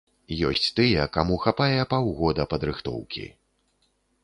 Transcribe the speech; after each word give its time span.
Ёсць 0.47 0.69
тыя, 0.79 1.03
каму 1.17 1.35
хапае 1.43 1.77
паўгода 1.93 2.47
падрыхтоўкі. 2.55 3.29